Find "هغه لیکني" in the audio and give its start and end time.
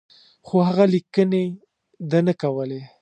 0.67-1.45